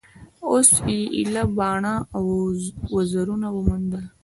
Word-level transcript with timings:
اوس 0.49 0.69
یې 0.93 0.99
ایله 1.15 1.43
باڼه 1.57 1.95
او 2.15 2.23
وزرونه 2.95 3.47
وموندل 3.51 4.03